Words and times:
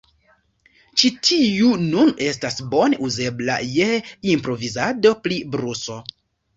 Ĉi 1.01 1.11
tiu 1.29 1.69
nun 1.83 2.15
estas 2.29 2.59
bone 2.73 3.01
uzebla 3.11 3.61
je 3.77 3.93
improvizado 4.35 5.17
pri 5.25 5.43
bluso. 5.57 6.05